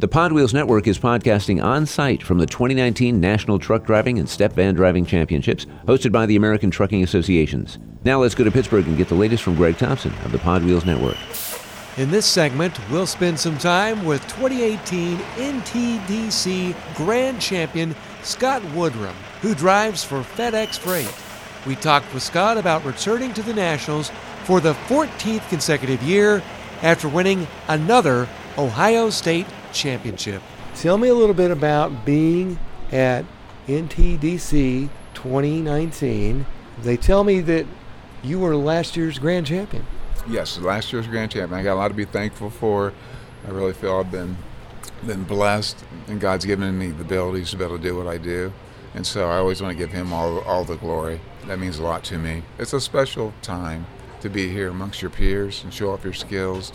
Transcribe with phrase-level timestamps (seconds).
[0.00, 4.28] The Pod Wheels Network is podcasting on site from the 2019 National Truck Driving and
[4.28, 7.80] Step Van Driving Championships, hosted by the American Trucking Associations.
[8.04, 10.62] Now let's go to Pittsburgh and get the latest from Greg Thompson of the Pod
[10.62, 11.16] Wheels Network.
[11.96, 19.52] In this segment, we'll spend some time with 2018 NTDC Grand Champion Scott Woodrome, who
[19.52, 21.12] drives for FedEx Freight.
[21.66, 24.12] We talked with Scott about returning to the Nationals
[24.44, 26.40] for the 14th consecutive year
[26.82, 29.46] after winning another Ohio State
[29.78, 30.42] championship.
[30.74, 32.58] Tell me a little bit about being
[32.92, 33.24] at
[33.66, 36.46] NTDC 2019.
[36.82, 37.66] They tell me that
[38.22, 39.86] you were last year's grand champion.
[40.28, 41.58] Yes, last year's grand champion.
[41.58, 42.92] I got a lot to be thankful for.
[43.46, 44.36] I really feel I've been
[45.06, 48.18] been blessed, and God's given me the abilities to be able to do what I
[48.18, 48.52] do.
[48.94, 51.20] And so I always want to give Him all all the glory.
[51.46, 52.42] That means a lot to me.
[52.58, 53.86] It's a special time
[54.20, 56.72] to be here amongst your peers and show off your skills,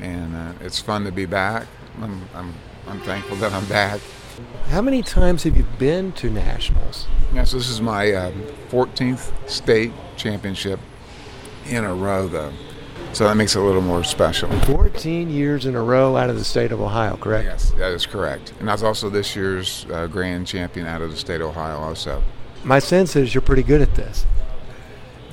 [0.00, 1.66] and uh, it's fun to be back.
[2.00, 2.54] I'm, I'm
[2.86, 4.00] I'm thankful that I'm back.
[4.68, 7.06] How many times have you been to nationals?
[7.32, 10.80] Yes, this is my um, 14th state championship
[11.66, 12.52] in a row, though.
[13.12, 14.50] So that makes it a little more special.
[14.62, 17.44] 14 years in a row out of the state of Ohio, correct?
[17.44, 18.52] Yes, that is correct.
[18.58, 21.78] And I was also this year's uh, grand champion out of the state of Ohio,
[21.78, 22.22] also.
[22.64, 24.26] My sense is you're pretty good at this.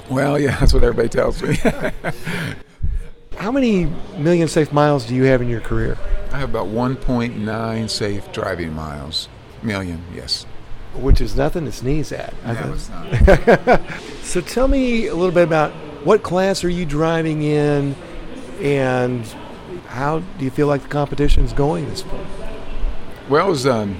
[0.09, 1.55] Well, yeah, that's what everybody tells me.
[3.37, 3.85] How many
[4.17, 5.97] million safe miles do you have in your career?
[6.31, 9.27] I have about 1.9 safe driving miles.
[9.61, 10.45] Million, yes.
[10.95, 12.33] Which is nothing to sneeze at.
[12.45, 13.81] No, it's not.
[14.23, 15.71] so tell me a little bit about
[16.05, 17.95] what class are you driving in
[18.61, 19.25] and
[19.87, 22.25] how do you feel like the competition is going this fall?
[23.29, 23.97] Well, it was um,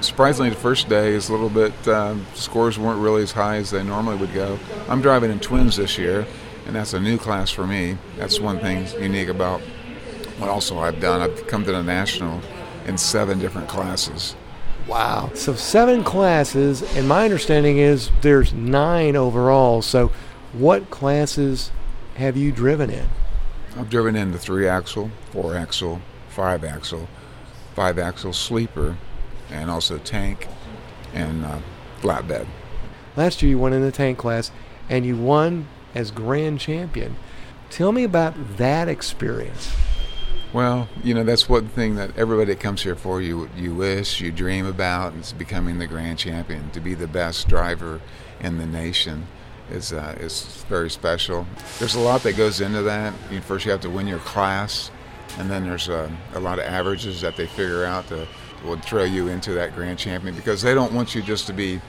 [0.00, 3.70] surprisingly the first day is a little bit um, scores weren't really as high as
[3.70, 4.58] they normally would go.
[4.88, 6.26] I'm driving in twins this year,
[6.66, 7.96] and that's a new class for me.
[8.16, 9.60] That's one thing unique about
[10.38, 11.20] what also I've done.
[11.20, 12.40] I've come to the national
[12.86, 14.34] in seven different classes.
[14.86, 15.30] Wow.
[15.34, 19.82] So seven classes, and my understanding is there's nine overall.
[19.82, 20.10] So
[20.52, 21.70] what classes
[22.14, 23.08] have you driven in?
[23.76, 26.00] I've driven in the three axle, four axle,
[26.30, 27.06] five axle,
[27.74, 28.96] five axle sleeper,
[29.50, 30.48] and also tank
[31.12, 31.58] and uh,
[32.00, 32.46] flatbed.
[33.16, 34.50] Last year you won in the tank class
[34.88, 37.16] and you won as grand champion.
[37.70, 39.74] Tell me about that experience.
[40.52, 44.20] Well, you know that's one thing that everybody that comes here for you you wish
[44.20, 48.00] you dream about is becoming the grand champion to be the best driver
[48.40, 49.26] in the nation
[49.70, 51.46] is uh, is very special.
[51.78, 53.12] There's a lot that goes into that.
[53.30, 54.90] You, first, you have to win your class,
[55.38, 58.26] and then there's uh, a lot of averages that they figure out that
[58.64, 61.80] would throw you into that grand champion because they don't want you just to be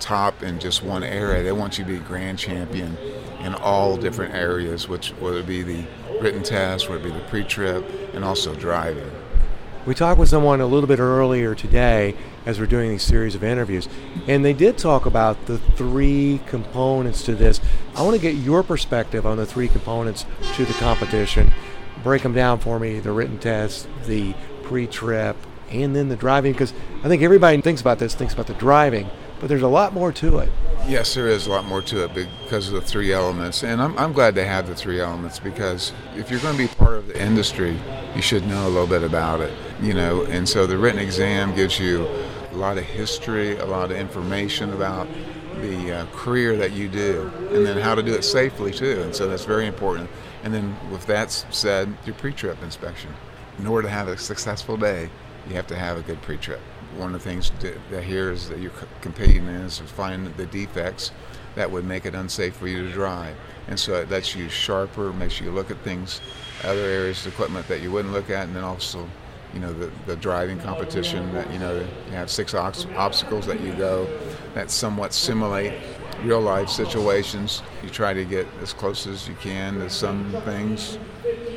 [0.00, 1.44] top in just one area.
[1.44, 2.96] They want you to be grand champion
[3.40, 5.84] in all different areas, which whether it be the
[6.20, 7.84] written test, whether it be the pre-trip,
[8.14, 9.10] and also driving.
[9.86, 12.14] We talked with someone a little bit earlier today
[12.44, 13.88] as we're doing these series of interviews,
[14.28, 17.60] and they did talk about the three components to this.
[17.96, 21.52] I want to get your perspective on the three components to the competition.
[22.02, 25.36] Break them down for me the written test, the pre trip,
[25.70, 29.08] and then the driving, because I think everybody thinks about this, thinks about the driving,
[29.40, 30.50] but there's a lot more to it.
[30.86, 33.64] Yes, there is a lot more to it because of the three elements.
[33.64, 36.68] And I'm, I'm glad to have the three elements because if you're going to be
[36.68, 37.78] part of the industry,
[38.14, 40.24] you should know a little bit about it, you know.
[40.24, 42.06] And so the written exam gives you
[42.52, 45.08] a lot of history, a lot of information about
[45.60, 49.02] the uh, career that you do, and then how to do it safely too.
[49.02, 50.08] And so that's very important.
[50.42, 53.14] And then with that said, your pre-trip inspection.
[53.58, 55.10] In order to have a successful day,
[55.48, 56.60] you have to have a good pre-trip.
[56.96, 57.52] One of the things
[57.90, 61.12] that here is that you're competing in is to find the defects
[61.54, 63.36] that would make it unsafe for you to drive.
[63.68, 66.20] And so it lets you sharper, makes you look at things,
[66.64, 69.08] other areas of equipment that you wouldn't look at, and then also,
[69.54, 73.72] you know, the, the driving competition that, you know, you have six obstacles that you
[73.74, 74.08] go
[74.54, 75.72] that somewhat simulate
[76.22, 77.62] real life situations.
[77.82, 80.98] You try to get as close as you can to some things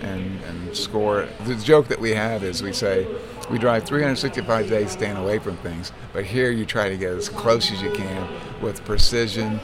[0.03, 1.27] and, and score.
[1.45, 3.07] The joke that we have is we say,
[3.49, 7.29] we drive 365 days staying away from things, but here you try to get as
[7.29, 8.27] close as you can
[8.61, 9.59] with precision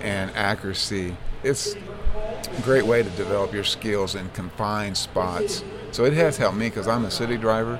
[0.00, 1.16] and accuracy.
[1.42, 5.62] It's a great way to develop your skills in confined spots.
[5.92, 7.78] So it has helped me because I'm a city driver,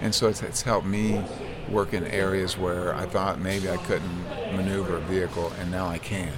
[0.00, 1.22] and so it's, it's helped me
[1.68, 4.24] work in areas where I thought maybe I couldn't
[4.56, 6.32] maneuver a vehicle, and now I can.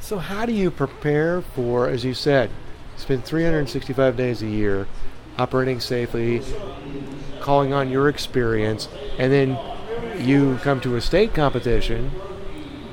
[0.00, 2.50] So, how do you prepare for, as you said,
[2.96, 4.86] spend 365 days a year
[5.38, 6.42] operating safely,
[7.40, 8.88] calling on your experience,
[9.18, 9.58] and then
[10.18, 12.10] you come to a state competition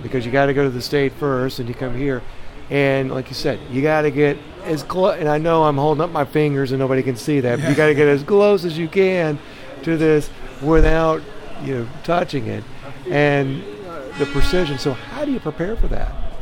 [0.02, 2.22] because you got to go to the state first, and you come here,
[2.70, 5.18] and like you said, you got to get as close.
[5.18, 7.60] And I know I'm holding up my fingers, and nobody can see that.
[7.60, 9.40] But you got to get as close as you can
[9.84, 10.30] to this
[10.62, 11.22] without
[11.64, 12.64] you know touching it,
[13.10, 14.78] and uh, the precision.
[14.78, 16.33] So how do you prepare for that?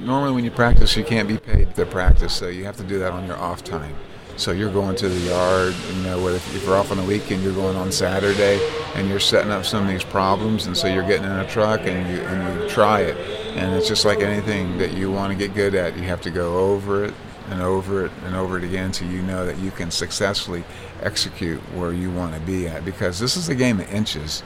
[0.00, 2.98] Normally, when you practice, you can't be paid to practice, so you have to do
[2.98, 3.94] that on your off time.
[4.36, 7.54] So you're going to the yard, you know, if you're off on the weekend, you're
[7.54, 8.60] going on Saturday,
[8.94, 11.80] and you're setting up some of these problems, and so you're getting in a truck
[11.80, 13.16] and you and you try it,
[13.56, 15.96] and it's just like anything that you want to get good at.
[15.96, 17.14] You have to go over it
[17.50, 20.64] and over it and over it again so you know that you can successfully
[21.02, 24.42] execute where you want to be at because this is a game of inches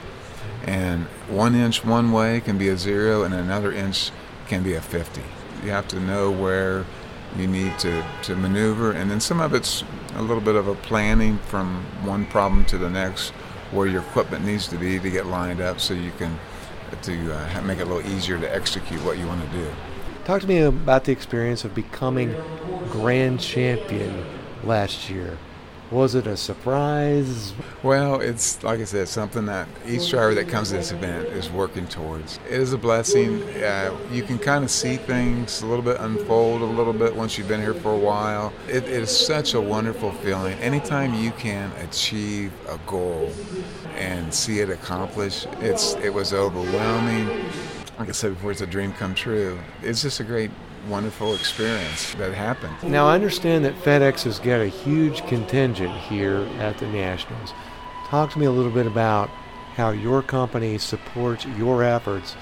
[0.64, 4.10] and one inch one way can be a zero and another inch
[4.52, 5.22] can be a 50
[5.64, 6.84] you have to know where
[7.38, 9.82] you need to, to maneuver and then some of it's
[10.16, 13.30] a little bit of a planning from one problem to the next
[13.70, 16.38] where your equipment needs to be to get lined up so you can
[17.00, 19.70] to uh, make it a little easier to execute what you want to do
[20.24, 22.32] Talk to me about the experience of becoming
[22.90, 24.24] grand champion
[24.62, 25.36] last year.
[25.92, 27.52] Was it a surprise?
[27.82, 31.50] Well, it's like I said, something that each driver that comes to this event is
[31.50, 32.40] working towards.
[32.48, 33.42] It is a blessing.
[33.62, 37.36] Uh, you can kind of see things a little bit unfold a little bit once
[37.36, 38.54] you've been here for a while.
[38.68, 40.54] it, it is such a wonderful feeling.
[40.60, 43.30] Anytime you can achieve a goal
[43.96, 47.28] and see it accomplished, it's it was overwhelming
[47.98, 49.58] like I said before, it's a dream come true.
[49.82, 50.50] It's just a great,
[50.88, 52.74] wonderful experience that happened.
[52.82, 57.52] Now, I understand that FedEx has got a huge contingent here at the Nationals.
[58.06, 59.28] Talk to me a little bit about
[59.74, 62.36] how your company supports your efforts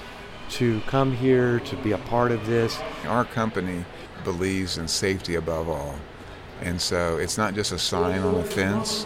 [0.49, 2.77] to come here to be a part of this.
[3.05, 3.85] Our company
[4.23, 5.95] believes in safety above all.
[6.61, 9.05] And so it's not just a sign on a fence,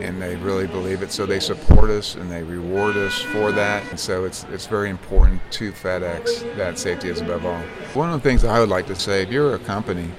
[0.00, 1.12] and they really believe it.
[1.12, 3.88] So they support us and they reward us for that.
[3.90, 7.60] And so it's it's very important to FedEx that safety is above all.
[7.94, 10.10] One of the things I would like to say, if you're a company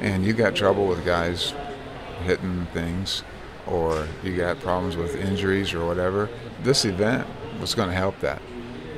[0.00, 1.52] and you got trouble with guys
[2.24, 3.24] hitting things,
[3.66, 6.28] or you got problems with injuries or whatever,
[6.62, 7.26] this event
[7.60, 8.40] was going to help that.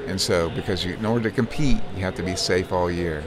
[0.06, 3.22] And so, because you, in order to compete, you have to be safe all year.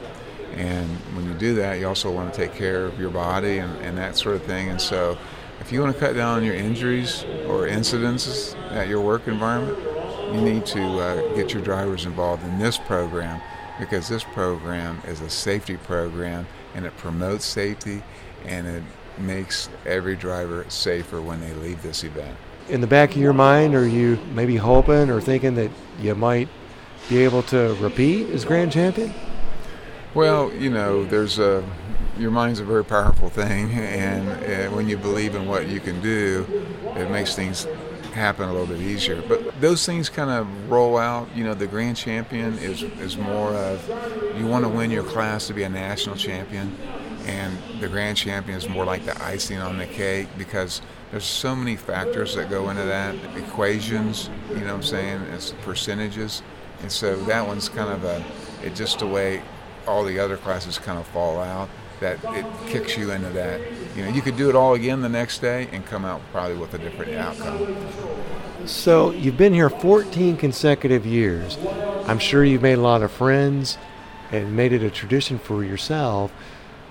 [0.55, 3.75] And when you do that, you also want to take care of your body and,
[3.81, 4.69] and that sort of thing.
[4.69, 5.17] And so,
[5.63, 9.77] if you want to cut down on your injuries or incidences at your work environment,
[10.35, 13.39] you need to uh, get your drivers involved in this program
[13.79, 16.45] because this program is a safety program
[16.75, 18.03] and it promotes safety
[18.43, 18.83] and it
[19.17, 22.35] makes every driver safer when they leave this event.
[22.67, 26.49] In the back of your mind, are you maybe hoping or thinking that you might
[27.07, 29.13] be able to repeat as grand champion?
[30.13, 31.63] Well, you know, there's a
[32.17, 36.01] your mind's a very powerful thing, and, and when you believe in what you can
[36.01, 36.45] do,
[36.95, 37.67] it makes things
[38.13, 39.21] happen a little bit easier.
[39.27, 41.27] But those things kind of roll out.
[41.35, 43.87] You know, the grand champion is is more of
[44.37, 46.75] you want to win your class to be a national champion,
[47.25, 50.81] and the grand champion is more like the icing on the cake because
[51.11, 54.29] there's so many factors that go into that equations.
[54.49, 55.21] You know what I'm saying?
[55.33, 56.43] It's percentages,
[56.81, 58.23] and so that one's kind of a
[58.63, 59.41] it just the way
[59.87, 63.61] all the other classes kind of fall out that it kicks you into that.
[63.95, 66.57] You know, you could do it all again the next day and come out probably
[66.57, 67.75] with a different outcome.
[68.65, 71.57] So you've been here 14 consecutive years.
[72.07, 73.77] I'm sure you've made a lot of friends
[74.31, 76.31] and made it a tradition for yourself.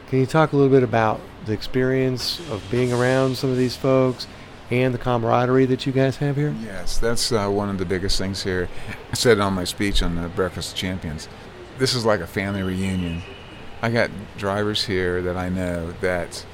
[0.09, 3.77] Can you talk a little bit about the experience of being around some of these
[3.77, 4.27] folks
[4.71, 6.55] and the camaraderie that you guys have here?
[6.63, 8.69] Yes, that's uh, one of the biggest things here.
[9.11, 11.29] I said it on my speech on the Breakfast of Champions.
[11.79, 13.23] This is like a family reunion
[13.85, 16.47] I got drivers here that I know that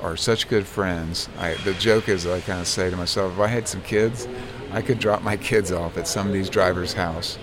[0.00, 1.28] are such good friends.
[1.38, 4.26] I, the joke is I kind of say to myself, if I had some kids,
[4.72, 7.38] I could drop my kids off at somebody's driver's house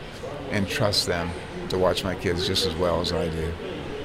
[0.49, 1.29] and trust them
[1.69, 3.53] to watch my kids just as well as I do.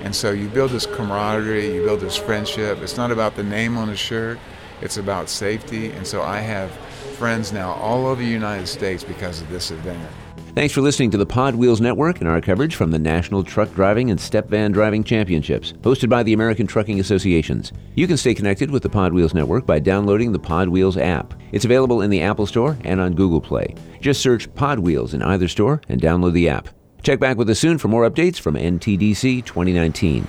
[0.02, 2.82] And so you build this camaraderie, you build this friendship.
[2.82, 4.38] It's not about the name on the shirt,
[4.82, 5.90] it's about safety.
[5.92, 6.70] And so I have
[7.16, 10.10] friends now all over the United States because of this event.
[10.54, 13.74] Thanks for listening to the Pod Wheels Network and our coverage from the National Truck
[13.74, 17.72] Driving and Step Van Driving Championships, hosted by the American Trucking Associations.
[17.96, 21.34] You can stay connected with the Pod Wheels Network by downloading the Pod Wheels app.
[21.50, 23.74] It's available in the Apple Store and on Google Play.
[24.00, 26.68] Just search Pod Wheels in either store and download the app.
[27.02, 30.24] Check back with us soon for more updates from NTDC 2019.